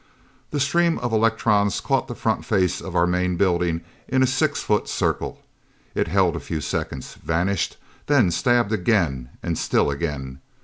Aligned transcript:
The 0.49 0.59
stream 0.59 0.97
of 0.97 1.13
electrons 1.13 1.79
caught 1.79 2.07
the 2.07 2.15
front 2.15 2.43
face 2.43 2.81
of 2.81 2.95
our 2.95 3.05
main 3.05 3.35
building 3.37 3.81
in 4.07 4.23
a 4.23 4.25
six 4.25 4.59
foot 4.63 4.87
circle. 4.89 5.43
It 5.93 6.07
held 6.07 6.35
a 6.35 6.39
few 6.39 6.59
seconds, 6.61 7.13
vanished, 7.23 7.77
then 8.07 8.31
stabbed 8.31 8.71
again, 8.71 9.29
and 9.43 9.59
still 9.59 9.91
again. 9.91 10.39